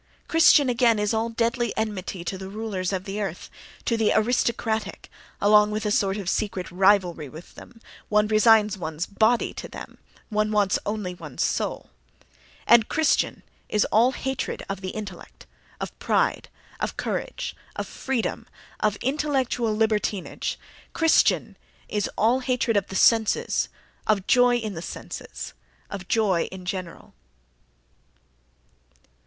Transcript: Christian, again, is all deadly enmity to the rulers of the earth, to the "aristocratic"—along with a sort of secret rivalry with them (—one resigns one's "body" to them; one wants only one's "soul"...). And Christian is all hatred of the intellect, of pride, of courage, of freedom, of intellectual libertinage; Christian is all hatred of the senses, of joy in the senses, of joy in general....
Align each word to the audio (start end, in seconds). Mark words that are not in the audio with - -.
Christian, 0.27 0.67
again, 0.67 0.97
is 0.97 1.13
all 1.13 1.29
deadly 1.29 1.77
enmity 1.77 2.23
to 2.23 2.35
the 2.35 2.49
rulers 2.49 2.91
of 2.91 3.03
the 3.03 3.21
earth, 3.21 3.51
to 3.85 3.95
the 3.97 4.11
"aristocratic"—along 4.15 5.69
with 5.69 5.85
a 5.85 5.91
sort 5.91 6.17
of 6.17 6.27
secret 6.27 6.71
rivalry 6.71 7.29
with 7.29 7.53
them 7.53 7.79
(—one 8.09 8.27
resigns 8.27 8.79
one's 8.79 9.05
"body" 9.05 9.53
to 9.53 9.67
them; 9.67 9.99
one 10.29 10.51
wants 10.51 10.79
only 10.87 11.13
one's 11.13 11.43
"soul"...). 11.45 11.91
And 12.65 12.89
Christian 12.89 13.43
is 13.69 13.85
all 13.91 14.13
hatred 14.13 14.65
of 14.67 14.81
the 14.81 14.89
intellect, 14.89 15.45
of 15.79 15.99
pride, 15.99 16.49
of 16.79 16.97
courage, 16.97 17.55
of 17.75 17.85
freedom, 17.87 18.47
of 18.79 18.95
intellectual 19.03 19.71
libertinage; 19.77 20.57
Christian 20.93 21.55
is 21.87 22.09
all 22.17 22.39
hatred 22.39 22.75
of 22.75 22.87
the 22.87 22.95
senses, 22.95 23.69
of 24.07 24.25
joy 24.25 24.55
in 24.55 24.73
the 24.73 24.81
senses, 24.81 25.53
of 25.91 26.07
joy 26.07 26.45
in 26.45 26.65
general.... 26.65 27.13